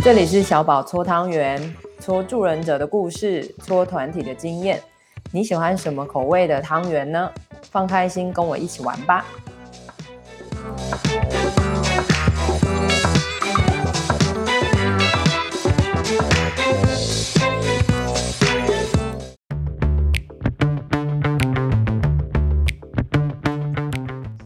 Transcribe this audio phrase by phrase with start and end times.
[0.00, 4.80] 这里是小宝搓汤圆，搓助人者的故事，搓团体的经验。
[5.32, 7.30] 你喜欢什么口味的汤圆呢？
[7.70, 9.24] 放开心，跟我一起玩吧！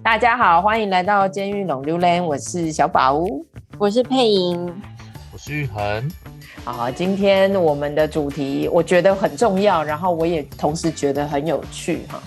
[0.02, 3.22] 大家好，欢迎来到监狱浪流连，我是小宝，
[3.78, 4.74] 我是佩莹，
[5.48, 6.10] 玉恒。
[6.64, 12.22] 好，今天我们的主题我觉得很重要，然后我也同时觉得很有趣哈。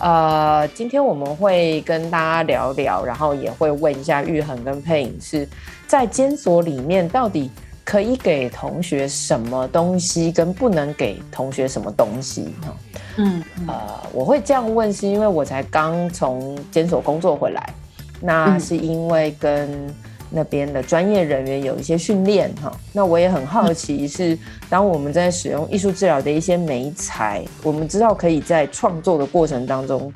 [0.00, 5.48] 呃，今天我们会跟大家聊聊，然后也会问一下玉恒跟佩影是
[5.86, 7.50] 在监所里面到底
[7.84, 12.76] 可以给同学什么东西，跟不能给同学什么东西哈。
[13.16, 13.74] 嗯，呃，
[14.12, 17.74] 我会这样问，是因为我才刚从监所工作回来，
[18.20, 19.92] 那是因为跟
[20.30, 22.72] 那边的专业人员有一些训练哈。
[22.92, 30.12] 那我也很好奇， 是当我们在使用艺术治疗的一些媒材，我们知道可以在创作的过程当中，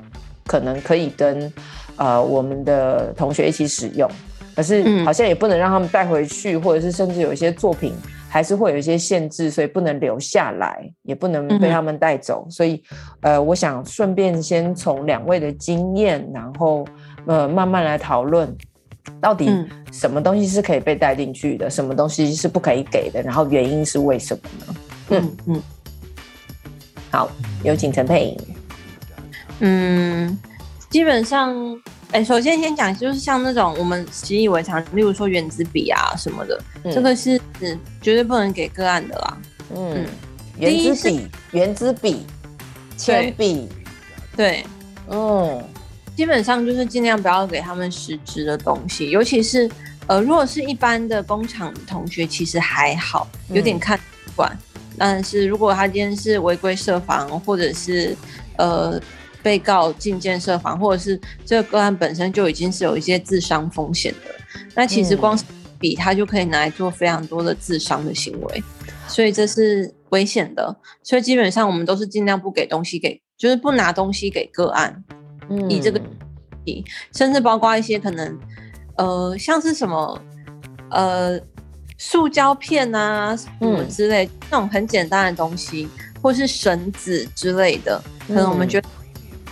[0.47, 1.53] 可能可以跟
[1.97, 4.11] 呃我们的同学一起使用，
[4.55, 7.95] 可是好像也不能让他们带回去，或者是甚至有一些作品。
[8.33, 12.45] 还是会有一些限制，所以不能留下来，也不能被他们带走。
[12.47, 12.83] 嗯、所以，
[13.21, 16.83] 呃，我想顺便先从两位的经验，然后
[17.27, 18.51] 呃慢慢来讨论，
[19.21, 19.51] 到底
[19.93, 24.75] 什么东西是可以被带进去的，什么东西是不可以给的，然后原因是为什么呢？
[25.11, 25.63] 嗯嗯。
[27.11, 27.31] 好，
[27.63, 28.39] 有请陈佩颖。
[29.61, 30.39] 嗯，
[30.91, 31.55] 基本上。
[32.13, 37.41] 哎，首先先讲，就是像那种我们习以为常，例如说原子笔啊什么的，嗯、这个是
[38.03, 39.39] 绝对不能给个案的啦。
[39.75, 40.05] 嗯，
[40.59, 42.27] 原子笔、原子笔、
[42.99, 43.67] 铅笔，
[44.37, 44.63] 对，
[45.09, 45.65] 嗯，
[46.23, 49.69] 基本上就是尽量不要给他们实质的东西，尤其是
[50.07, 53.99] 呃，如果是一般的工厂同学，其实还好，有点看
[54.37, 54.57] 管。
[54.71, 58.17] 嗯、但是如果他今天是违规设防，或者是
[58.57, 59.01] 呃。
[59.43, 64.33] 被告进建设防，或者是这个个案本身就已经是有一些自伤风险的，
[64.77, 65.43] 那其实光是
[65.81, 68.63] 笔，他就可以拿来做非常多的自伤的行为，
[69.09, 70.77] 所以这是危险的。
[71.03, 75.03] 所以基本上我们都是尽量不给东西给，就是不拿东西给个案。
[75.53, 76.01] 嗯，以这个
[76.65, 78.39] 笔，甚至包括一些可能，
[78.97, 80.21] 呃，像是什么，
[80.91, 81.39] 呃，
[81.99, 85.89] 塑胶片啊什么之类，那种很简单的东西，
[86.23, 88.89] 或是绳子之类的，可能我们觉得。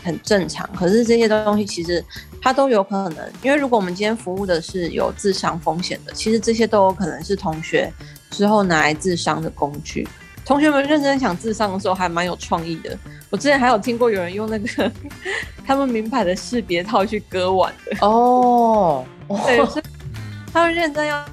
[0.02, 2.02] 很正常，可是这些东西其实
[2.40, 7.92] 它都有可能，因为如果我们今天服务的是有自伤风险的，其实这些都有可能是同学
[8.30, 10.08] 之后拿来自伤的工具。
[10.44, 12.96] 同学们认真想自伤的时候，还蛮有创意的。
[13.30, 14.92] 我之前还有听过有人用那个
[15.66, 19.04] 他们名牌的识别套去割腕的哦，
[19.46, 19.84] 对，所以
[20.52, 21.24] 他们认真要。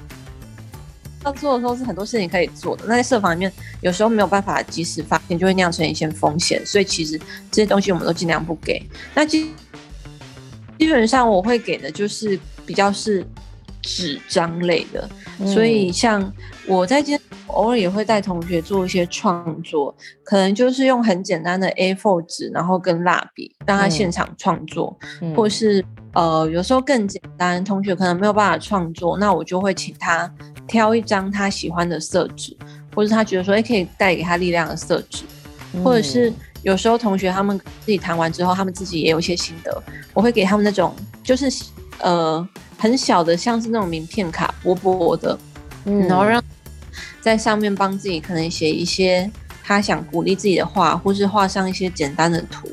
[1.24, 7.18] 要做的时候是很多事情可以做的，那在设防里面有时候没有办法及时发现，就会酿成一些风险，所以其实
[7.50, 8.80] 这些东西我们都尽量不给。
[9.14, 9.52] 那基
[10.78, 13.26] 基本上我会给的就是比较是
[13.82, 15.08] 纸张类的，
[15.40, 16.32] 嗯、所以像
[16.66, 19.94] 我在今天偶尔也会带同学做一些创作，
[20.24, 30.30] 可能就是用很简单的 A4 纸，然后跟蜡笔让他现场创作，嗯、或是呃有时候更简单，同学可能没有办法创作，那我就会请他。
[30.68, 32.54] 挑一张他喜欢的色纸，
[32.94, 35.24] 或者他觉得说，哎，可以带给他力量的色纸，
[35.72, 36.30] 嗯、或者是
[36.60, 41.50] 有时候同学他们自己谈完之后，他们自己也有一些心得，我会给他们那种就是
[42.00, 42.46] 呃
[42.78, 45.38] 很小的，像是那种名片卡，薄薄的，
[45.84, 46.42] 嗯，然后让
[47.20, 49.30] 在上面帮自己可能写一些
[49.62, 52.66] 他想鼓励自己的话，或是画上一些简单的图，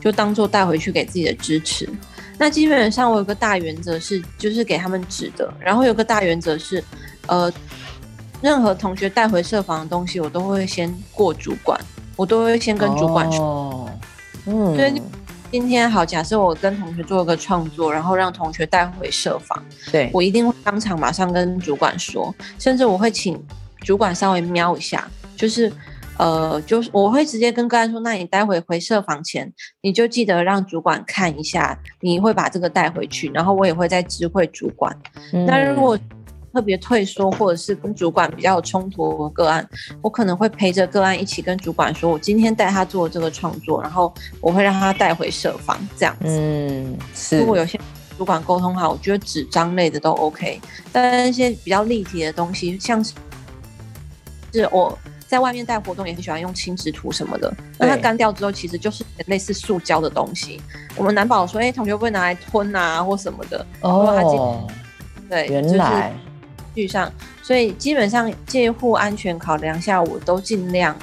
[0.00, 1.88] 就当做带回去给自己的支持。
[2.36, 6.82] 那基本上我有个大原则是，就是给他们纸的，然后有个大原则是。
[7.28, 7.48] 呃，
[8.40, 11.80] 任何同学带回设防的东西，我都会先过主管，
[12.16, 13.40] 我都会先跟主管说。
[13.40, 13.90] 哦、
[14.46, 15.00] 嗯，所以
[15.52, 19.62] 今天好，假设我跟同学做一个创作，然后让同学带回设房，
[19.92, 23.38] 对，我一定会当场马上跟主管说，甚至我会请
[23.82, 25.06] 主管稍微瞄一下，
[25.36, 25.70] 就是
[26.16, 29.52] 呃，就是我会直接跟个案说，那你待会回设房前，
[29.82, 34.96] 你就记得让主管看一下，你会把这个带回去，然后我也会再知会主管。
[35.34, 35.98] 嗯、那如果
[36.52, 39.66] 特别退缩，或者是跟主管比较有冲突的个案，
[40.02, 46.26] 我可能会陪着个案一起跟主管说，我今天带他做这个创作，然后我会让他带回设防这样子。
[46.26, 47.38] 嗯，是。
[47.38, 47.80] 如果有些
[48.18, 50.60] 主管沟通好，我觉得纸张类的都 OK，
[50.92, 53.14] 但一些比较立体的东西，像是
[54.52, 54.96] 是我
[55.26, 60.60] 在外面带活动也很喜欢用轻质图什么的，那它干掉之后其实就是类似塑胶的东西。
[60.94, 63.66] 我们难保说，哎、欸，同学会拿来吞啊或什么的？
[63.80, 64.68] 哦，
[65.30, 66.12] 对，原来。
[66.12, 66.31] 就是
[66.74, 70.96] 绪上，所以基本上介护安全考量下，我都尽量。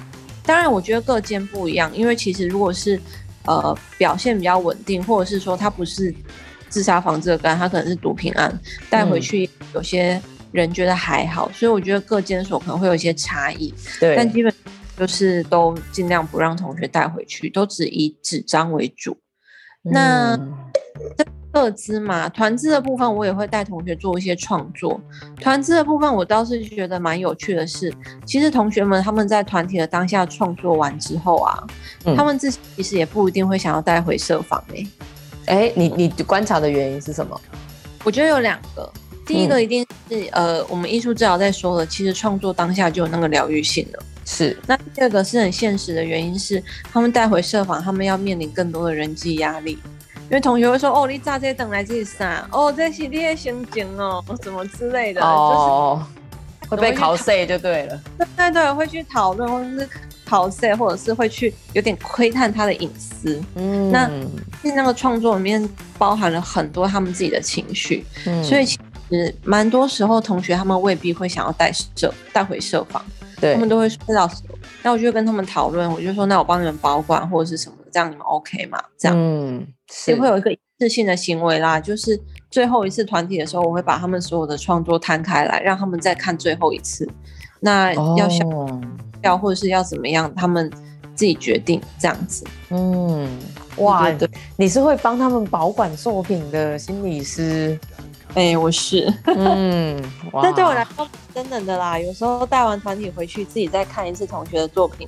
[0.46, 3.00] 当然，我觉得各间不一样，因为其实如果是
[3.46, 6.14] 呃表现比较稳定，或者是说他不是
[6.70, 10.20] 自杀防治的个案，他可能是毒品案，带回去有些
[10.52, 13.74] 人觉得还好，嗯、所以我觉得各间所可能会有一些差异。
[14.00, 14.52] 对，但基本
[14.98, 19.16] 就是都尽量不让同学带回去，都只以纸张为主。
[19.94, 20.54] 嗯、
[21.52, 25.00] 那个资嘛，团资的部分我也会带同学做一些创作。
[25.42, 27.94] 团资的部分我倒是觉得蛮有趣的是，
[28.26, 31.68] 其实同学们他们在团体的当下创作完之后啊，
[32.06, 34.88] 嗯、他们自己其实也不一定会想要带回社访诶。
[35.48, 37.40] 哎、欸，你你观察的原因是什么？
[38.04, 38.88] 我觉得有两个，
[39.26, 44.04] 第一个一定是、嗯、呃，我们艺术治疗在说的，其实创作当下就有那个疗愈性了。
[44.24, 44.56] 是。
[44.68, 46.64] 那第二个是很现实的原因是，
[46.94, 49.80] 他们带回社访，他们要面临更多的人际压力。
[50.30, 52.48] 因为同学会说：“哦，你咋这等来这啥？
[52.52, 56.00] 哦，这是你的心情哦，什么之类的。”哦，
[56.62, 58.00] 就是会被考试就对了。
[58.18, 59.90] 对对对，会去讨论，或者是
[60.24, 63.42] 考试，或者是会去有点窥探他的隐私。
[63.56, 64.08] 嗯，那
[64.62, 65.68] 那个创作里面
[65.98, 68.78] 包含了很多他们自己的情绪，嗯，所以其
[69.10, 73.04] 实蛮多时候同学他们未必会想要带社带回社访，
[73.42, 74.44] 对，他们都会说老师，
[74.84, 77.76] 那我就跟他们讨论，我就说那我帮你们保管或者是什么。
[77.92, 78.82] 这样你们 OK 吗？
[78.98, 79.68] 这样，嗯，
[80.08, 82.20] 也会有一个一次性的行为啦，就是
[82.50, 87.08] 最后一次团体的时候，我会把他们所有的创作摊开来，让他们再看最后一次。
[87.60, 88.48] 那要想
[89.22, 90.72] 要或者是要怎么样，他们
[91.14, 92.46] 自己决定这样子。
[92.70, 93.28] 嗯，
[93.78, 97.78] 哇，对，你是会帮他们保管作品的心理师？
[98.36, 99.12] 哎、欸，我是。
[99.26, 100.00] 嗯，
[100.42, 101.98] 但对我来说，真的的啦。
[101.98, 105.08] 有时候带完团体回去，自己再看一次同学的作品。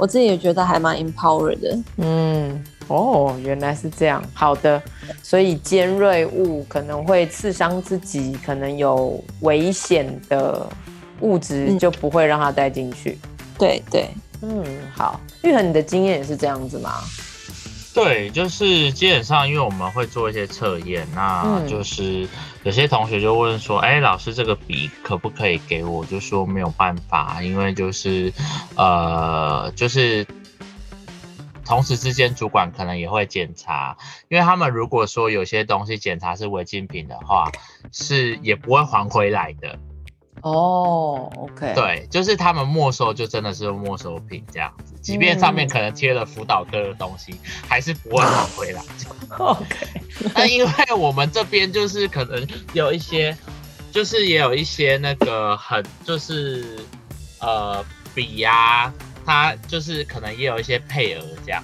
[0.00, 1.78] 我自己也觉得还蛮 empowered 的。
[1.98, 4.24] 嗯，哦，原来是这样。
[4.32, 4.82] 好的，
[5.22, 10.66] 所以尖锐物可能会刺伤自己，可能有危险的
[11.20, 13.18] 物质就不会让它带进去。
[13.22, 14.08] 嗯、对对，
[14.40, 14.64] 嗯，
[14.94, 15.20] 好。
[15.42, 16.94] 玉恒，你的经验也是这样子吗？
[17.92, 22.26] 对，就是基本上，因为我们会做一些测验，那就是
[22.62, 28.32] 有些同学就问说：“哎、老师，这个笔可不可以给我？”就说没有办法，因为就是
[28.76, 30.26] 呃，就是
[31.64, 33.96] 同时之间主管可能也会检查，
[34.28, 37.50] 因为他们如果说有些东西检查是违禁品的话，
[37.92, 39.78] 是也不会还回来的。
[40.42, 48.82] 哦、oh，OK，对，就是他们没收就真的是没收品这样子，即便上面可能贴了辅导科的东西，嗯、还是不会拿回来。
[49.36, 49.66] OK，
[50.34, 53.36] 那因为我们这边就是可能有一些，
[53.92, 56.78] 就是也有一些那个很就是
[57.40, 57.84] 呃
[58.14, 58.94] 笔呀、啊，
[59.26, 61.62] 它就是可能也有一些配额这样，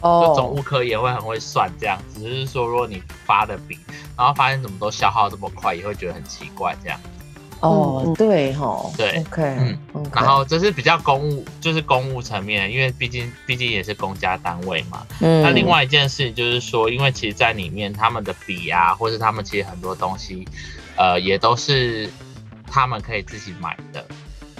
[0.00, 3.78] 哦、oh，就总务科也会很会算这样，只是说如果你发的笔，
[4.16, 6.98] 然后发现怎么都消耗这么快，也会觉得很奇怪这样。
[7.60, 10.14] 哦，嗯、对哈，对，OK，嗯，okay.
[10.14, 15.04] 然后这是比较公务，就是公务层面，因为毕竟毕竟也是公家单位嘛。
[15.20, 20.46] 嗯，那另外一件事情就是说，因为其实在里面他们的笔啊，或是他们其实很多东西，
[20.96, 22.08] 呃，也都是
[22.70, 24.06] 他们可以自己买的。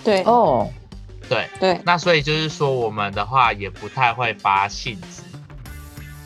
[0.02, 0.68] 对，哦，
[1.28, 5.22] 对对，那所以就是说，我们的话也不太会发信纸。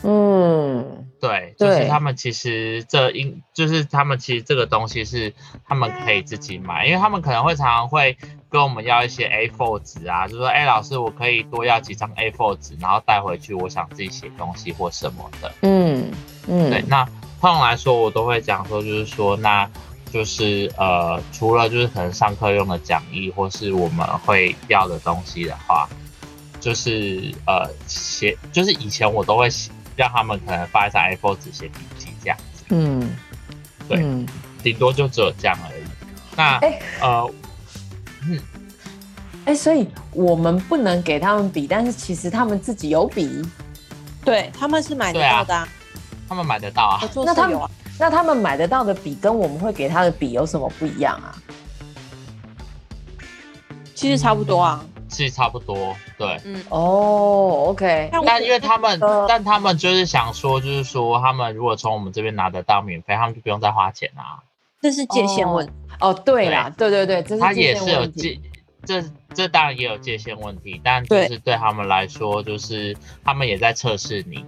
[0.03, 1.05] 嗯。
[1.23, 5.33] 对，就是他们其实这应就是他们其实这个东西是
[5.65, 8.17] 他们可以自己买，因为他们可能会常常会
[8.49, 15.49] 跟我们要一些 A4 纸啊，就说哎老师我可以多要几张 A4 纸，然后带回去，我想自己写东西或什么的。
[15.61, 16.11] 嗯
[16.45, 17.05] 嗯，对，那
[17.39, 19.65] 通常来说我都会讲说，就是说那
[20.11, 25.87] 就是呃除了就是可能上课用的讲义或是我们会要的东西的话，
[26.59, 29.71] 就是呃写就是以前我都会写。
[29.95, 33.15] 让他们可能发一张 A4 纸写笔记这样子，嗯，
[33.87, 33.97] 对，
[34.63, 35.83] 顶、嗯、多就只有这样而已。
[36.35, 37.31] 那，欸、呃，
[38.27, 38.39] 嗯，
[39.45, 43.41] 哎、欸，所以我们不能给他们笔，但是其实他们自己有笔，
[44.23, 45.67] 对，他们是买得到的、啊啊，
[46.27, 46.99] 他们买得到啊。
[47.25, 47.59] 那他们
[47.99, 51.35] 那他们买得到的笔跟我们会给他的笔有什么不一样啊？
[53.93, 54.83] 其实差不多啊。
[55.13, 64.41] 是差不多，对，嗯，哦，OK，但因为他们，但他们就是想说，就是说，他们如果从我们这边拿得到免费，他们就不用再花钱啦。
[64.81, 65.71] 这是界限问题。
[65.99, 68.37] 哦，对啦，对对对，这是他也是有界，
[68.85, 69.01] 这
[69.33, 74.43] 这当然也有界限问题，但就是对他们来说，就是他们也在测试你。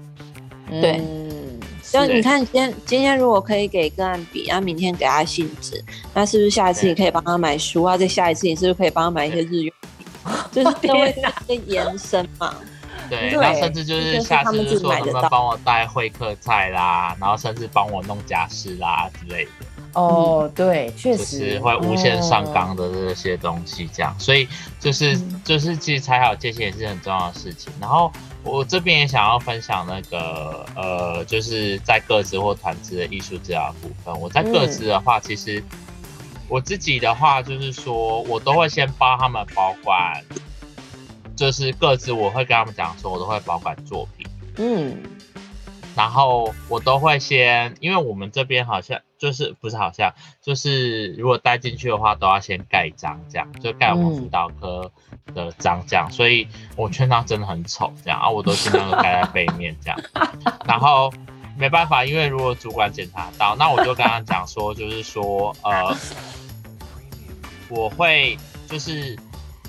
[0.81, 0.99] 对，
[1.91, 5.81] 就你看，今天今天如果可以给个案笔，然后明天给他信纸，
[6.13, 7.95] 那是不是下一次你可以帮他买书啊？
[7.95, 9.73] 再下一次你是不是可以帮他买一些日用？
[10.51, 11.15] 就是因为
[11.47, 12.55] 一个延伸嘛，
[13.09, 19.51] 对，然后甚至就是下次就说能不能帮我带会客菜啦，然后甚至帮我弄家事啦之类的。
[19.93, 24.45] 哦，对，确实会无限上纲的这些东西，这样，哦、所以
[24.77, 27.71] 就是就是其实踩好界限也是很重要的事情。
[27.79, 28.11] 然后
[28.43, 34.19] 我这边也想要分享那个呃，就是在各自或团资的艺术治疗部分。
[34.19, 35.63] 我在各自的话，其实
[36.47, 40.23] 我自己的话就是说，我都会先帮他们保管，
[41.35, 44.97] 就是各自我会跟他们讲说，我都会保管作品，嗯。
[45.95, 54.91] 然后我都会先，因为我们这边好像就是不是好像，就是如果带进去的话，都要先盖章，这样就盖我们辅导科
[55.33, 56.11] 的章，这样。
[56.11, 59.97] 所以我圈章真的很丑，这样啊，我都尽量都盖在背面这样。
[60.67, 61.13] 然后
[61.57, 65.95] 没办法，因为如果主管检查到，那我就跟他讲说，就是说呃，
[67.69, 69.17] 我会就是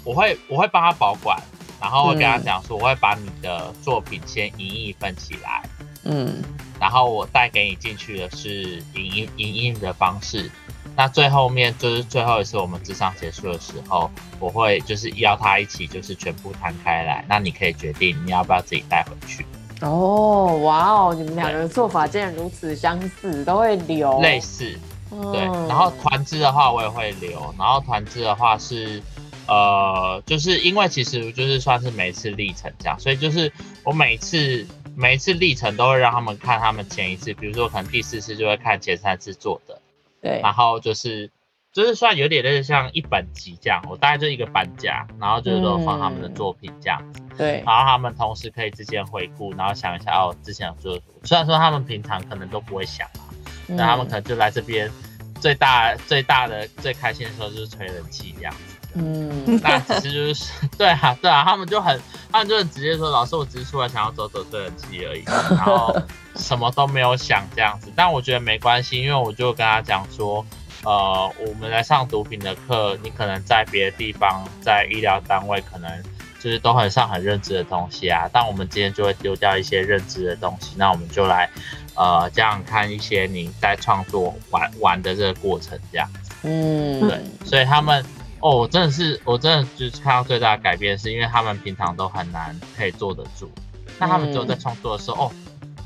[0.04, 1.40] 我会我会帮他保管，
[1.80, 5.62] 然后我跟他讲说，我会把你的作品先一一份起来。
[6.04, 6.42] 嗯，
[6.80, 10.48] 然后我带给你进去的是影印影印的方式，
[10.94, 19.44] 那最后面就是最后一次我们智商结束的时候，我会就是邀他一起就是全部摊开来，那你可以决定你要不要自己带回去。
[19.82, 24.78] 哦，哇哦，你们两个的做法竟然如此相似，都会留类似，
[25.10, 25.40] 对。
[25.68, 29.02] 然后团资的话我也会留，然后团资的话是
[29.46, 33.52] 呃，就是因为其实就是算是每次历程这样，所以就是
[33.84, 34.66] 我每次。
[34.98, 39.78] 每一次历程都会让他们看他们前一次，比如说可能第四次就会看前三次做的，
[40.22, 41.30] 对，然后就是
[41.76, 53.28] 就是算有点类似像一本集这样，我大概就一个搬家，然后就是说放他们的作品这样子，嗯、对，然后他们同时可以之间回顾，然后想一下哦之前有做什么，虽然说他们平常可能都不会想啊，
[53.66, 54.90] 那、嗯、他们可能就来这边
[55.38, 58.76] 最大最大的最开心的时候就是吹冷气这样子。
[58.94, 62.00] 嗯，那其实就是 对啊，对啊，他们就很，
[62.32, 65.94] 他们就很直接说，老师，我只是出来想要走走吹冷气而已，然后
[66.36, 67.92] 什么都没有想这样子。
[67.94, 70.42] 但我觉得没关系，因为我就跟他讲说，
[70.86, 75.90] 呃，我们来上毒品的课，你可能在别的地方，在医疗单位，可能
[76.38, 78.30] 就是都很上很认知的东西啊。
[78.32, 81.50] 但我们今天就会丢掉一些认知的东西，那我们就来，
[81.96, 86.30] 呃，这样看一些你在创作玩玩的这个过程这样子。
[86.44, 88.04] 嗯，对，所以他们。
[88.38, 93.50] 哦，我真的是，我真的就是看到最大的改变，是因为他们平常都很难可以坐得住，
[93.98, 95.32] 那、嗯、他们只有在创作的时候，哦，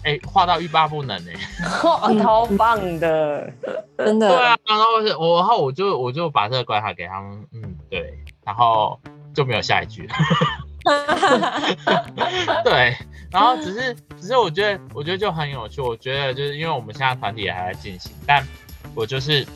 [0.03, 1.35] 哎、欸，画到欲罢不能哎，
[2.23, 3.53] 超棒的，
[3.99, 4.29] 真的。
[4.29, 4.85] 对啊，然后
[5.19, 8.99] 我，然后我就我就把这个关卡给他们，嗯，对，然后
[9.35, 10.15] 就没有下一句了。
[12.65, 12.97] 对，
[13.31, 18.47] 然后只是只是我觉得我觉得就很有趣，我觉得就是因为我们现在团体也还在进行，但
[18.95, 19.47] 我就是。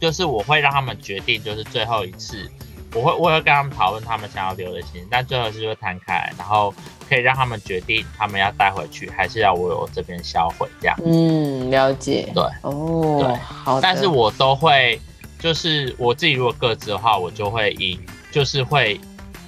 [0.00, 2.50] 就是我会让他们决定，就是最后一次，
[2.94, 6.74] 我会我会跟他们讨论他们想要留的心，但最后一次就会摊开，然后
[7.08, 10.96] 可以让他们决定他们要带回去，还是要我我这边销毁这样。
[11.04, 12.30] 嗯，了解。
[12.34, 13.80] 对，哦，对，好。
[13.80, 15.00] 但是我都会，
[15.38, 17.98] 就是我自己如果各自的话，我就会引，
[18.32, 19.00] 就是会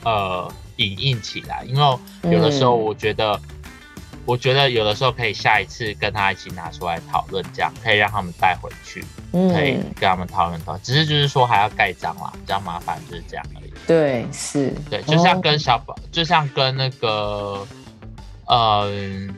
[0.04, 1.98] 呃引印起来，因为
[2.30, 3.40] 有的时候我觉得。
[4.22, 10.80] 嗯我觉得有的时候可以下一次跟他一起拿出来讨论，这样可以让他们带回去，嗯、可以跟他们讨论讨论。
[10.80, 13.72] 只是就是说还要盖章啦，比较麻烦，就是这样而已。
[13.84, 17.66] 对，是，对，就像跟小宝，哦、就像跟那个，
[18.46, 19.28] 嗯、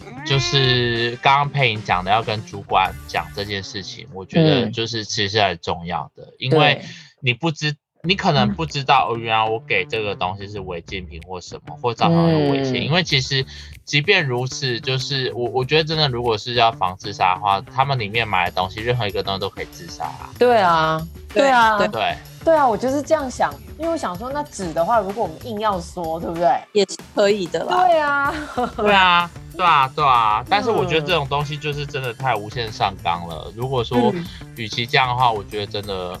[0.00, 6.82] 呃，就是刚刚佩莹讲的，要跟主管讲这件事情，我觉得就是其实很重要的，嗯、因为
[7.20, 7.76] 你不知。
[8.04, 12.74] 你可能不知道，哦原来我给这个东西是违禁品或什么，或造成有危险。
[12.74, 13.44] 嗯、因为其实，
[13.84, 20.28] 即便如此，就是我我觉得真的，如果是要防自杀的话，他们里面买的东西，任何一个东西都可以自杀啊。
[20.38, 21.00] 对啊，
[21.32, 23.52] 对啊，对对对啊，我就是这样想。
[23.78, 26.48] 因为我想说，那纸的话，如果我们硬要说，对不对？
[26.72, 27.84] 也是可以的啦。
[27.88, 30.44] 对啊，对啊，对啊，对啊。
[30.48, 33.50] 但是我觉得这种东西就是真的太无限上纲了。
[33.56, 34.14] 如果说，
[34.56, 36.20] 与其这样的话，我觉得真的。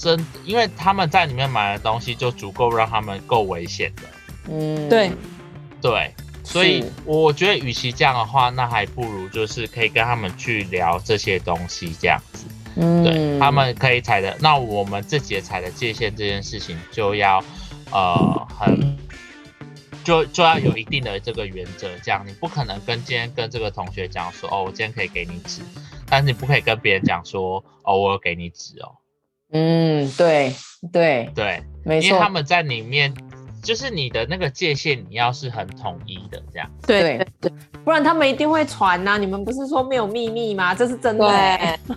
[0.00, 4.02] 真，因为他们在里面买的东西就足够让他们够危险的。
[4.48, 5.12] 嗯，对，
[5.82, 12.46] 对，所以我觉得，与其这样的话，那还不如就是可以跟他们去聊这些东西，这样子。
[12.76, 17.44] 嗯，对，他们可以踩的，那我们自己踩的界限这件事情就要，
[17.92, 18.96] 呃，很，
[20.02, 25.60] 就就要有一定的这个原则，这样你不可能跟今天跟这个同学讲说，哦，我今天可以给你纸，
[26.06, 28.96] 但是你不可以跟别人讲说，哦，我有给你纸哦。
[29.52, 30.52] 嗯，对
[30.92, 33.12] 对对，没错，因为他们在里面，
[33.62, 36.70] 就是你的那个界限，你要是很统一的这样。
[36.86, 37.52] 对对对，
[37.84, 39.18] 不然他们一定会传呐。
[39.18, 40.74] 你们不是说没有秘密吗？
[40.74, 41.26] 这是真的。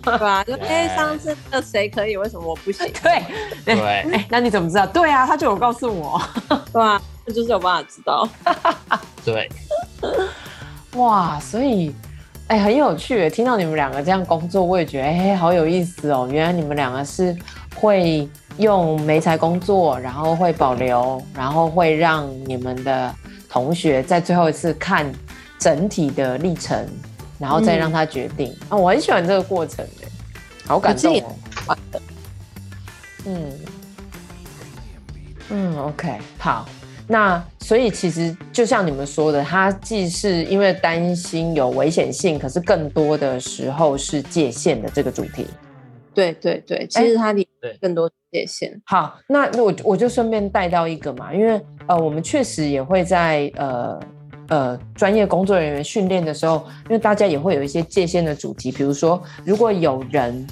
[0.01, 0.43] 对吧？
[0.47, 2.85] 就哎，上次那谁可以，为什么我不行？
[3.03, 3.23] 对
[3.63, 3.75] 对，
[4.11, 4.85] 哎，那你怎么知道？
[4.87, 6.21] 对啊，他就有告诉我。
[6.71, 8.27] 对啊，那就是有办法知道。
[9.23, 9.49] 对。
[10.95, 11.93] 哇，所以。
[12.53, 13.27] 哎、欸，很有趣。
[13.31, 16.29] 听到你们两个这样工作，我也觉得哎、欸，好有意思哦。
[16.31, 17.35] 原来你们两个是
[17.73, 23.11] 会用媒材工作，然后会保留，然后会让你们的
[23.49, 25.11] 同学在最后一次看
[25.57, 26.87] 整体的历程，
[27.39, 28.55] 然后再让他决定。
[28.69, 30.07] 啊、我很喜欢这个过程哎，
[30.67, 31.75] 好感动哦。
[33.25, 33.51] 嗯
[35.49, 36.67] 嗯，OK，好。
[37.07, 45.45] 那所以其实就像你们说的，他既是因为担心有危险性，可是更多的时候是界限的这个主题。
[46.13, 48.81] 对对对，其实它里对更多界限。
[48.85, 53.99] 好，那我我就顺便带到一个嘛，因为呃，我们确实也会在呃
[54.47, 60.47] 呃专业工作人员训练的时候，因为大家也会有一些界限的主题，比如说如果有人。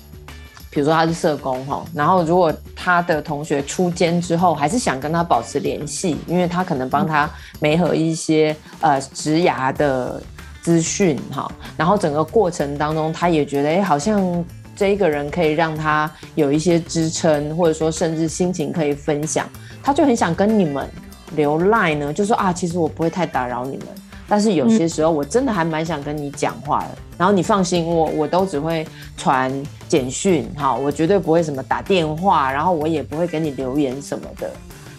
[0.72, 10.24] 比如说他是社工哈，然后如果他的同学出监之后，还是想跟他保持联系，因为他可能帮他媒合一些呃职涯的
[10.62, 19.46] 资讯哈，然后整个过程当中，他也觉得哎，好像这一个人可以让他有一些支撑，或者说甚至心情可以分享，
[19.84, 20.90] 他就很想跟你们
[21.36, 23.88] 留 line 呢，就说啊，其实我不会太打扰你们。
[24.32, 29.52] 但是有些时候我真的还蛮想跟你讲话的，然后你放心，我我都只会传
[29.90, 34.50] 简讯，哈，我绝对不会什么打电话，然后我也不会给你留言什么的。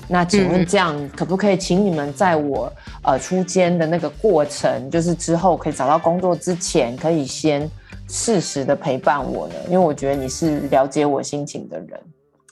[0.07, 2.71] 那请问这样可不可以请你们在我
[3.03, 7.67] 呃出监的那个过程，就是之后可以找到工作之前，可以先
[8.11, 9.55] 适时的陪伴我呢？
[9.69, 11.99] 因为我觉得你是了解我心情的人。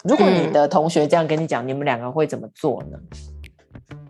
[0.02, 2.98] 如果你的同学这样跟你讲，你们两个会怎么做呢？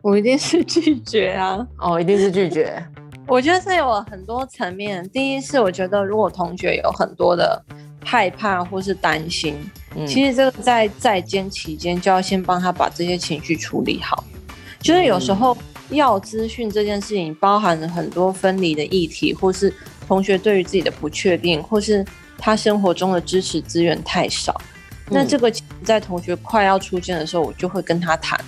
[0.03, 1.67] 我一定是拒绝啊！
[1.79, 2.83] 哦，一定是拒绝。
[3.27, 5.09] 我觉得是有很多层面。
[5.11, 7.63] 第一是我觉得，如果同学有很多的
[8.05, 9.55] 害怕或是担心，
[9.95, 14.25] 嗯、其实这个在在监期间就要先帮他把这些情绪处理好。
[14.81, 15.57] 就是有时候
[15.91, 19.73] 要资讯这件事情，包含了很多分离的议题，或是
[20.09, 22.05] 同学对于自己的不确定，或是
[22.39, 24.59] 他生活中的支持资源太少。
[25.09, 25.53] 嗯、那这个
[25.85, 28.41] 在同学快要出监的时候，我就会跟他谈。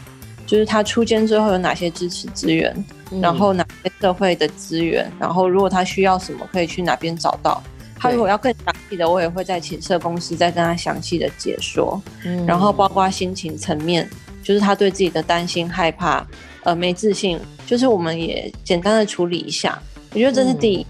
[0.52, 2.70] 就是他出监之后有哪些支持资源，
[3.10, 7.62] 嗯、然后哪些社会的资源，然后如果他需要什么，可以去哪边找到。
[7.98, 11.98] 他如果要更详细的，我也会在请社公司再跟他详细的解说。
[12.26, 14.06] 嗯、然后包括心情层面，
[14.42, 16.22] 就是他对自己的担心、害怕、
[16.64, 19.80] 呃没自信，就是我们也简单的处理一下。
[20.12, 20.82] 我觉得这是第一。
[20.82, 20.86] 嗯、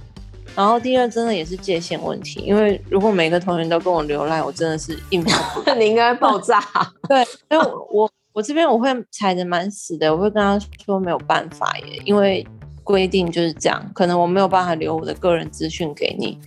[0.56, 5.30] 然后第二，真的也是界限问题，因为如果每个同学都跟我流赖，我真的是应付
[5.62, 5.76] 不来。
[5.78, 6.60] 你应该爆炸。
[7.08, 8.10] 对，因为我。
[8.32, 12.46] 我这边我会踩得蛮死的，我会跟他说没有办法耶，因为
[12.82, 16.38] 规定就是这样，可能我没有办法留我的个人资讯给你，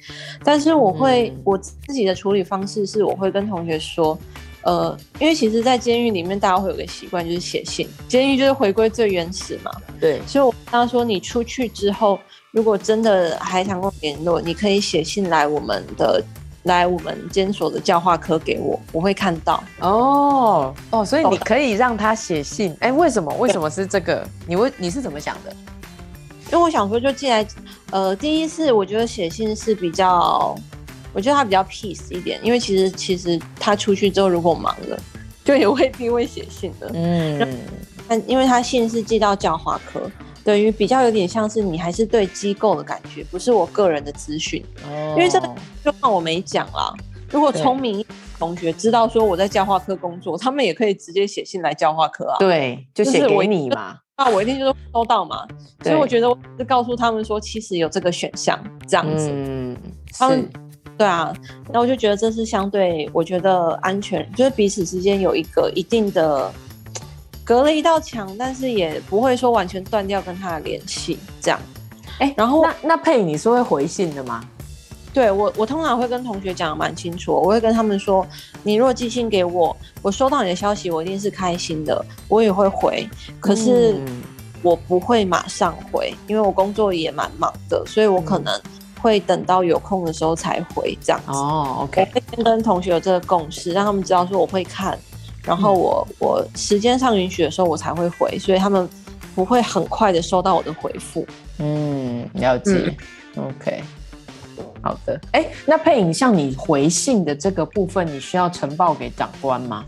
[0.43, 4.17] 但是我会、嗯、我自己的处理方式是，我会跟同学说，
[4.63, 12.19] 呃，因为其实，在监狱里面，大家会有个习惯，就是写信，监狱就是回归最原始嘛，对，所以我跟他说，你出去之后，
[12.52, 16.24] 如果真的还想跟我联络，你可以写信来我们的。
[16.65, 23.34] 来我们监所的教化科给我，我会看到哦哦，所以你可以让他写信，哎、欸，为什么？
[23.36, 24.28] 为什么是这个？
[24.47, 25.56] 你为你是怎么想的？
[26.51, 27.45] 因为我想说，就进来
[27.91, 30.56] 呃，第一是我觉得写信是比较，
[31.13, 34.99] 我觉得他比较 peace 一点，因为其实其实他出去之后如果忙了，
[35.43, 37.58] 就也未必会写信的，嗯，
[38.08, 40.10] 但因为他信是寄到教化科。
[40.45, 44.63] 等于比较有点像是你还是对机构的感觉，不是我个人的资讯。
[44.88, 45.49] 哦，因为这个
[45.84, 46.93] 就算我没讲啦。
[47.31, 48.05] 如果聪明
[48.38, 52.38] 同学知道说我在教化科工作，他们也可以直接写信来教化科啊。
[52.38, 53.97] 对，就写给你嘛。
[54.17, 55.47] 那我一定就是收到嘛。
[55.81, 59.31] 所以我觉得我是告诉他们说，其实有这个选项这样子。
[59.31, 59.75] 嗯，
[60.13, 60.47] 他们
[60.95, 61.34] 对啊。
[61.73, 66.53] 那我就觉得这是相对，我觉得安全，就是彼此之间有一个一定的。
[67.45, 71.60] 隔了一道墙，但是也不会说完全断掉跟他的联系，这样。
[72.17, 74.43] 哎、欸，然后那那佩你是会回信的吗？
[75.13, 78.25] 对我，我通常会跟同学讲的蛮清楚，我会跟他们说，
[78.63, 83.08] 你如果寄信给我，我收到你的消息，我一定是开心的，我也会回。
[83.39, 83.95] 可是
[84.63, 88.60] 我不会马上回，因为我工作也蛮忙的，所以我可能
[89.01, 91.31] 会等到有空的时候才回这样子。
[91.31, 94.97] 哦，OK，我会先跟同学有这个共识，让他们知道说我会看。
[95.45, 98.89] 然后我我时间上允许的时候，我才会回，所以他们
[99.36, 101.25] 不会很快的收到我的回复。
[101.60, 102.95] 嗯，了解。
[103.36, 103.84] 嗯、OK，
[104.81, 105.19] 好的。
[105.31, 109.86] 哎，那配影，像你回信的这个部分，你需要呈报给长官吗？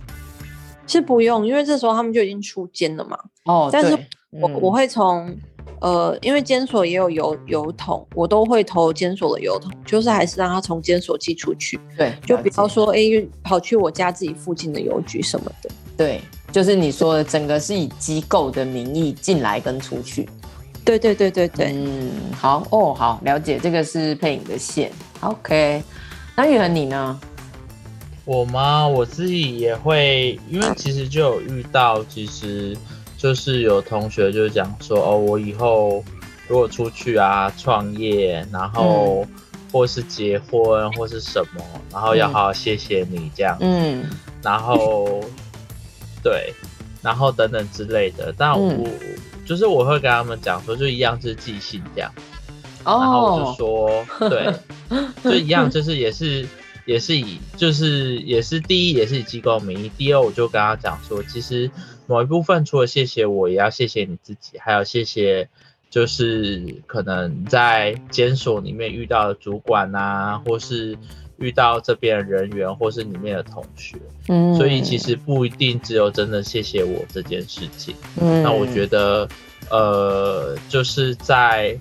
[0.85, 3.17] 是不用，因为这时候他们就已经出监了嘛。
[3.45, 3.93] 哦，但是
[4.29, 5.35] 我、嗯、我会从。
[5.79, 11.79] 呃，因为监所也有邮邮筒，我都会投监所的邮筒，就是还是让他从监所寄出去。
[11.97, 15.69] 对，就比方说，哎、欸，跑去我家自己附近的邮局什么的。
[15.95, 20.27] 对，就是你说的，整个是以机构的名义进来跟出去。
[20.83, 24.91] 对对对对对，嗯，好哦，好了解，这个是配影的线。
[25.19, 25.83] OK，
[26.35, 27.19] 那玉恒你呢？
[28.23, 28.87] 我吗？
[28.87, 32.75] 我自己也会，因为其实就有遇到，其实
[33.17, 36.03] 就是有同学就讲说，哦，我以后
[36.47, 39.25] 如果出去啊创业，然后
[39.71, 44.05] 或是结婚或是什么，然后要好好谢谢你这样，嗯，
[44.41, 45.21] 然后
[46.23, 46.53] 对，
[47.01, 48.71] 然后等等之类的，但我。
[48.71, 48.85] 嗯
[49.47, 52.11] 就是我会跟他们讲说，就一样是寄信这样
[52.83, 53.01] ，oh.
[53.01, 54.53] 然后我就说， 对，
[55.23, 56.45] 就一样，就是也是
[56.85, 61.71] 也是以就是也是第一也是以机构名义，第二我就跟他讲说，其实
[62.07, 65.49] 某一部分除了谢谢我，也要谢谢你自己，还有谢谢
[65.89, 70.97] 就是可能在监所里面遇到的主管啊，或是。
[71.39, 73.95] 遇到这边的人员或是里面的同学，
[74.27, 79.29] 嗯，所以其实不一定只有真的谢谢我这件事情，嗯，那我觉得，
[79.69, 81.77] 呃，就是在，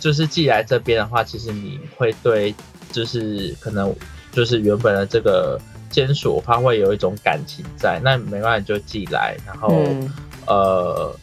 [0.00, 2.52] 就是寄来这边的话，其实你会对，
[2.90, 3.94] 就是可能
[4.32, 5.56] 就是原本的这个
[5.90, 10.10] 监所，它会有一种感情在，那没办法就寄来，然后，嗯、
[10.46, 11.14] 呃，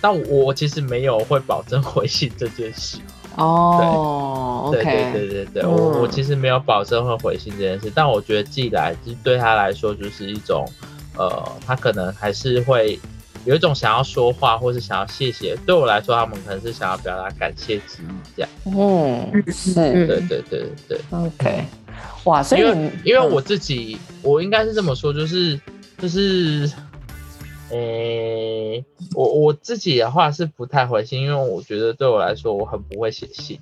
[0.00, 2.98] 但我其实没有会保证回信这件事。
[3.36, 10.64] 哦，对对对对对，我我其实没有保证会回信这件事，但我觉得寄来就对他来说就是一种，
[11.16, 12.96] 呃，他可能还是会
[13.44, 15.56] 有一种想要说话，或是想要谢谢。
[15.66, 18.06] 对我来说，他们可能是想要表达感谢之意
[18.36, 18.50] 这样。
[18.66, 21.00] 嗯，是，对对对对对。
[21.10, 21.64] OK，
[22.24, 25.60] 哇，所以因为因为我自己，我应该是这么说，就是
[25.98, 26.70] 就是。
[27.70, 33.58] 诶、欸，我我自己的话是不太回信，因为我觉得对我来说，我很不会写信。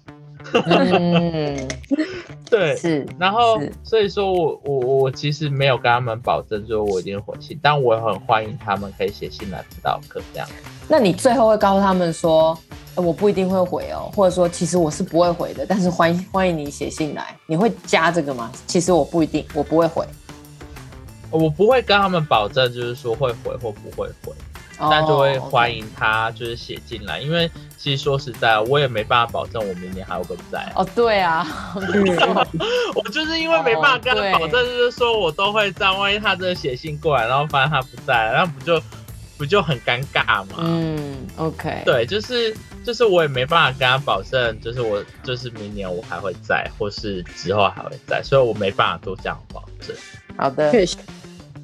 [0.52, 1.56] 嗯，
[2.50, 3.06] 对，是。
[3.18, 10.48] 然后，所以说我我我其实没有跟他们保证说我一定回信，但我很欢迎他们可以写信来指导课这样。
[10.88, 12.58] 那你最后会告诉他们说，
[12.94, 18.50] 我不一定会回哦，或者说其实我是不会回的，但是欢迎欢迎你写信来，你会加这个吗？
[18.66, 20.06] 其实我不一定，我不会回。
[21.30, 24.34] 我不会跟他们保证，就是说会回或不会回
[24.78, 30.58] ，oh, 但就会欢迎他就是写进来.因为其实说实在，我也没办法保证我明年还会不会在。
[30.74, 31.46] 哦、oh,，对啊，
[32.94, 38.82] 我就是因为没办法跟他保证，就是说我都会在，万一他真的写信过来，然后发现他不在，那不就
[39.38, 40.56] 不就很尴尬吗？
[40.58, 49.94] 嗯，OK，对，就是就是我也没办法跟他保证，就是我就是明年我还会在，或是之后还会在，所以我没办法做这样的保证。
[50.36, 50.96] 好的，确实。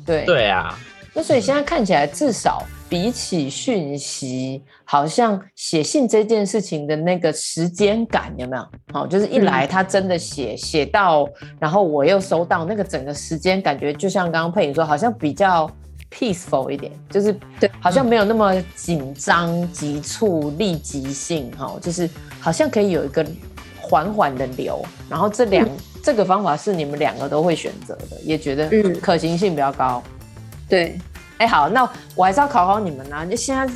[0.06, 0.78] 对对啊，
[1.12, 8.66] 那所以现在看起来，至少比起讯息，好像写信这件事情的那个时间感有没有？
[8.90, 11.28] 好，就是一来他真的写写到，
[11.60, 15.70] 然后我又收到，那个整个时间感觉就像刚刚佩影说，好像比较
[16.10, 22.08] peaceful 一点，就是对，好像没有那么紧张、急促、立即性，哈，就是
[22.40, 23.26] 好像可以有一个
[23.80, 25.68] 缓缓的流，然后这两。
[26.00, 30.02] 这个方法是你们两个都会选择的，也觉得可行性比较高。
[30.06, 30.12] 嗯、
[30.66, 30.98] 对，
[31.36, 33.26] 哎，好，那我还是要考考你们呢、啊。
[33.26, 33.70] 就现在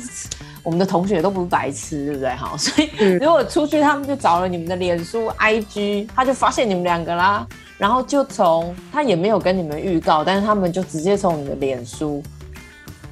[0.63, 2.29] 我们的同学都不是白痴，对不对？
[2.29, 7.45] 哈，所以如果出去，他们就找了你们的脸书、IG，他就发现你们两个啦，
[7.83, 12.23] 然后就从他也没有跟你们预告，但是他们就直接从你的脸书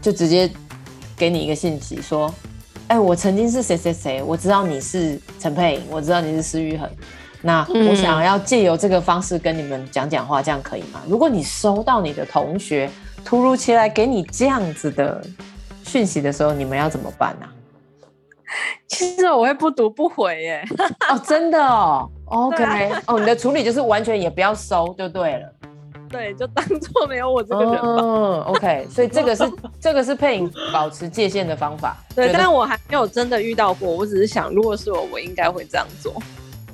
[0.02, 0.50] 就直接
[1.18, 2.34] 给你一个信息说
[2.88, 6.90] ：“哎，我曾经是谁谁谁，我知道你是陈佩颖，我知道你是施玉恒。”
[7.44, 11.02] 那我想要借由这个方式跟你们讲讲话，这样可以吗？
[11.06, 12.90] 如果你收到你的同学
[13.26, 15.22] 突如其来给你这样子的
[15.84, 17.48] 讯息的时候，你们要怎么办呢？
[18.88, 20.64] 其实我会不读不回耶。
[21.12, 22.10] 哦，真的哦。
[22.32, 25.54] OK，哦，你的处理就是完全也不要收就对了。
[26.10, 28.00] 对，就当做没有我这个人吧。
[28.02, 29.44] 嗯，OK，所以这个是
[29.80, 31.98] 这个是佩颖保持界限的方法。
[32.16, 33.90] 对，但是我还没有真的遇到过。
[33.90, 36.14] 我只是想，如果是我，我应该会这样做。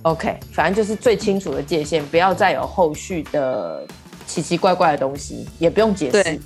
[0.04, 3.86] OK，反正就是最清楚的界限，不要再有后续的
[4.26, 6.12] 奇奇怪怪的东西，也不用解释。
[6.24, 6.40] 对，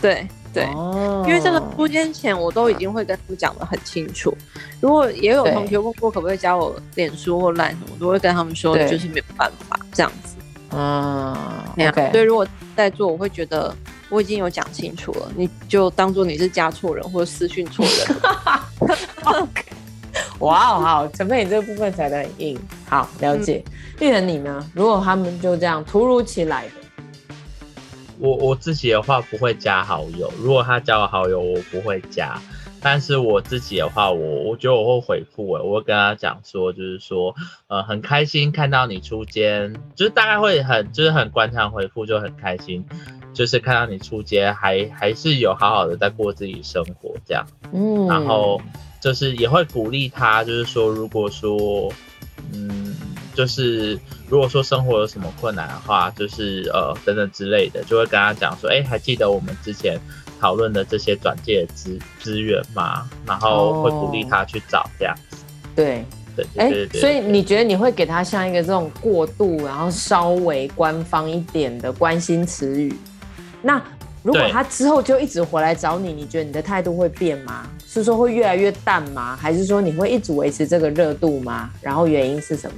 [0.00, 1.26] 对，对，oh.
[1.28, 4.36] 因为这个出监前我都已经会跟他们讲的很清楚。
[4.80, 10.36] 如果也有同学问过可不可以加我脸书或 Line，我都会跟他们说，就是没有办法这样子。
[10.72, 11.36] 嗯，
[11.76, 11.94] 那样。
[12.12, 13.74] 所以如果在做，我会觉得
[14.08, 18.16] 我已经有讲清楚了，你就当做你是加错人或者私讯错人。
[20.40, 22.58] 哇、wow，好，陈佩你这个部分踩得很硬，
[22.88, 23.62] 好了解。
[24.00, 24.66] 玉、嗯、恒你呢？
[24.74, 26.72] 如果他们就这样突如其来的，
[28.20, 30.32] 我我自己的话不会加好友。
[30.38, 32.40] 如果他加我好友，我不会加。
[32.82, 37.34] 但是我自己的话，我我觉得我会回复诶，我会跟他讲说，就是说，
[37.66, 42.84] 呃，很开心看到你出监，就是大概会很就是很官场回复，就很开心，
[43.34, 47.46] 就是看到你出街，还还是有好好的在过自己生活这样。
[47.72, 48.60] 嗯，然后。
[49.02, 51.90] 就是也会鼓励他，就是说，如果说，
[52.52, 52.79] 嗯，
[53.40, 53.98] 就是
[54.28, 59.98] 如果说生活有什么困难的话，就是呃等等之类的，就会跟他讲说，哎，还记得我们之前
[60.38, 63.08] 讨论的这些转介资资源吗？
[63.26, 65.38] 然后会鼓励他去找这样子。
[65.74, 66.04] 对。
[66.56, 72.94] 哎，所以你觉得你会给他像一个这种过度，然后稍微官方一点的关心词语？
[73.62, 73.82] 那
[74.22, 77.66] 如果他之后就一直回来找你，你觉得你的态度会变吗？
[77.86, 79.34] 是说会越来越淡吗？
[79.36, 81.70] 还是说你会一直维持这个热度吗？
[81.80, 82.76] 然后原因是什么？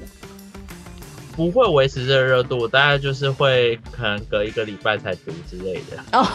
[1.36, 6.02] 不会维持这个热度，大概就是会可能隔一个礼拜才读之类的。
[6.18, 6.26] 哦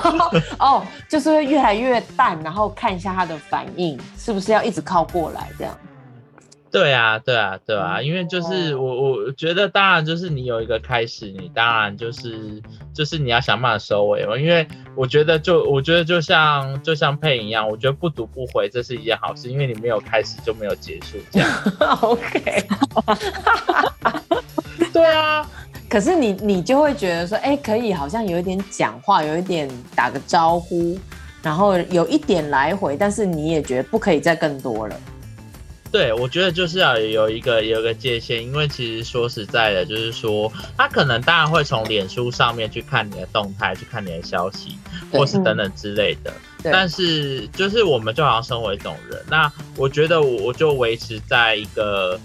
[0.59, 5.77] 哦，就是会越来越淡，然后看一下他的反应，是不是要一直靠过来这样？
[6.69, 12.61] 对啊，对啊，对啊，因为就是我，我觉得当然就是你有一个开始，你当然就是
[12.93, 14.37] 就是你要想办法收尾嘛。
[14.37, 21.49] 因为我觉得就我觉得就像就像配音一样，我觉得不读不回这是一件好事，因为你没有开始就没有结束这样。
[22.01, 22.67] OK，
[24.97, 25.49] 对啊，
[25.87, 30.97] 可是你你就会觉得说，哎，可以好像有一点讲话，有一点打个招呼，
[31.41, 34.95] 然后有一点来回，但是你也觉得不可以再更多了。
[35.89, 44.77] 对，我觉得就是要有一个有一个界限，因为其实说实在的，就是说他可能当然会从脸书上面去看你的动态，去看你的消息，
[45.13, 46.33] 或是等等之类的。
[46.63, 52.19] 但是就是我们就好像身为一种人，那我觉得我我就维持在一个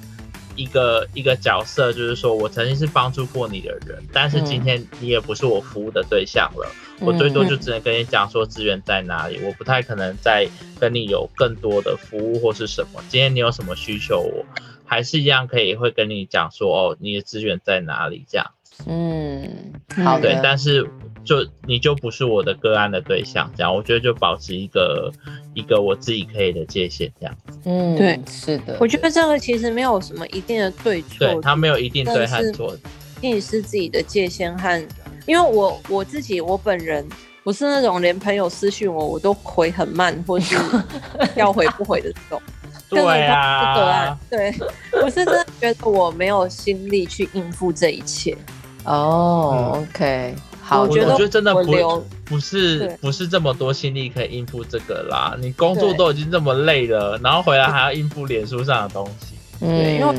[0.56, 6.70] 一个一个角色，就是说我曾经是帮助过你的人，但是今天你也不是我服务的对象了。
[7.00, 10.46] 我最多就只能跟你讲说资源在哪里，我不太可能再
[10.78, 13.02] 跟你有更多的服务或是什么。
[13.08, 14.44] 今天你有什么需求，我
[14.84, 18.52] 还是一样可以会跟你讲说哦，你的资源在哪里这样。
[18.86, 19.72] 嗯，
[20.04, 20.32] 好的。
[20.32, 20.88] 对，但是
[21.24, 25.10] 就你就不是我的个案的对象，这样我觉得就保持一个
[25.54, 27.36] 一个我自己可以的界限这样。
[27.64, 28.76] 嗯，对，是的。
[28.80, 32.74] 我觉得这个其实没有什么一定的对错，对，他没有一定对和错，
[33.18, 34.88] 一定是自己的界限和。
[35.26, 37.08] 因为我我自己我本人
[37.44, 40.56] 不是那种连朋友私讯我我都回很慢或是
[41.36, 42.42] 要回不回的这种，
[42.90, 44.52] 对啊，对，
[45.00, 48.36] 我是真的觉得我没有心力去应付这一切。
[48.84, 55.36] 哦，OK，好，我觉得真的不不是不是这么多心力可以应付这个啦。
[55.38, 60.14] 你工作都已经这么累了，然后回来还要应付脸书上的东西，对，因为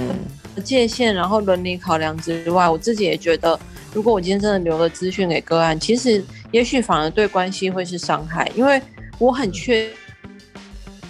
[0.62, 3.58] 界限，然后伦理考量之外，我自己也觉得。
[3.94, 8.82] 如果我今天真的留了资讯给个案，其实也许反而对关系会是伤害，因为
[9.20, 9.88] 我很确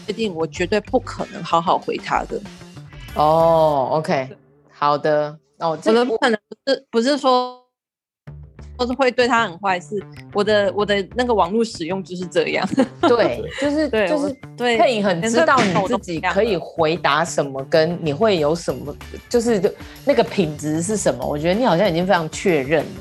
[0.05, 2.39] 确定，我绝对不可能好好回他的。
[3.15, 4.29] 哦，OK，
[4.69, 7.62] 好的，哦，我的不可能不是不是说。
[8.83, 12.67] 都是会对他很坏，是我的我的那个网络使用就是这样。
[13.01, 18.93] 对，就是对就是对，配影很知道你自己可以回答什么，跟你会有什么，
[19.29, 21.25] 就是那个品质是什么。
[21.25, 22.91] 我觉得你好像已经非常确认了。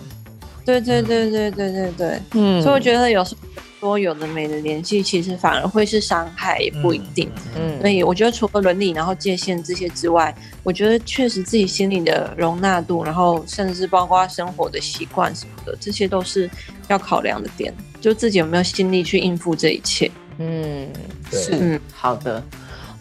[0.64, 3.40] 对对对对对对对，嗯，所以我觉得有时候。
[3.82, 7.28] 说有的没的联系，其实反而会是伤害，也不一定。
[7.56, 16.48] 嗯，所以我觉得除了伦理，然后界限这些之外，我觉得确实自己心里的容纳度，然后甚至包括生活的习惯什么的，这些都是
[16.86, 17.74] 要考量的点。
[18.00, 20.08] 就自己有没有心力去应付这一切？
[20.38, 20.88] 嗯，
[21.32, 22.40] 是，嗯，好的。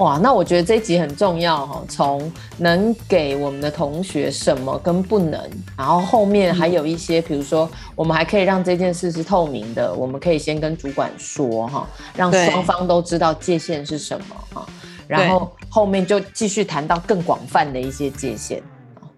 [0.01, 5.39] 哇，那我觉得这一集很重要哈，从能给我们的同学什么跟不能，
[5.77, 14.65] 然后后面还有一些，比如说我们还可以让这件事是透明的，我们可以先跟主管说哈，让双方都知道界限是什么哈，
[15.07, 18.59] 然后后面就继续谈到更广泛的一些界限。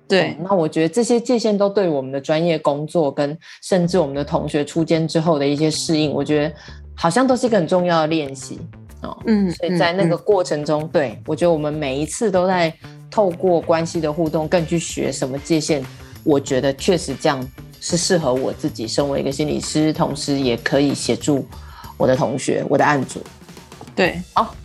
[0.06, 6.54] 对，那我觉得这些界限都对我们的专业工作跟甚至我们的同学出监之后的一些适应，我觉得
[6.94, 8.60] 好像都是一个很重要的练习。
[9.26, 12.74] 嗯，所以在那个过程中，嗯嗯、对，我觉得我们每一次都在
[13.10, 15.84] 透过关系的互动，更去学什么界限。
[16.24, 17.46] 我觉得确实这样
[17.82, 21.46] 是适合我自己，身为一个心理师，同时也可以协助
[21.98, 23.22] 我的同学、我的案主。
[23.94, 24.56] 对，好，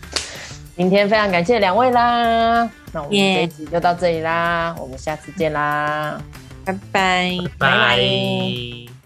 [0.77, 6.23] 今天非常感谢两位啦，那我们这一集就到这里啦.我们下次见啦，
[6.65, 8.98] 拜拜，拜拜。